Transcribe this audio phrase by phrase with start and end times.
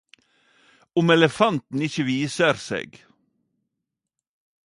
[0.99, 2.91] Om elefanten ikkje viser seg